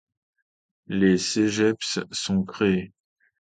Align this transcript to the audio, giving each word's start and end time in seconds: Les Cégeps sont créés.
Les 0.87 1.19
Cégeps 1.19 1.99
sont 2.11 2.41
créés. 2.43 2.91